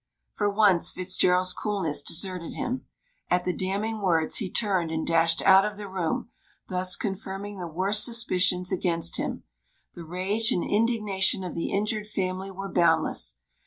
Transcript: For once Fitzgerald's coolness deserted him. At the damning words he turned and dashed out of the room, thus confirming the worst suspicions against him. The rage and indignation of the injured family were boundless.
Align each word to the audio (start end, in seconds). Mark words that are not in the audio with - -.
For 0.33 0.49
once 0.49 0.89
Fitzgerald's 0.89 1.53
coolness 1.53 2.01
deserted 2.01 2.53
him. 2.53 2.87
At 3.29 3.45
the 3.45 3.53
damning 3.53 4.01
words 4.01 4.37
he 4.37 4.49
turned 4.49 4.89
and 4.89 5.05
dashed 5.05 5.43
out 5.43 5.63
of 5.63 5.77
the 5.77 5.87
room, 5.87 6.31
thus 6.69 6.95
confirming 6.95 7.59
the 7.59 7.67
worst 7.67 8.03
suspicions 8.03 8.71
against 8.71 9.17
him. 9.17 9.43
The 9.93 10.03
rage 10.03 10.51
and 10.51 10.63
indignation 10.67 11.43
of 11.43 11.53
the 11.53 11.69
injured 11.69 12.07
family 12.07 12.49
were 12.49 12.67
boundless. 12.67 13.35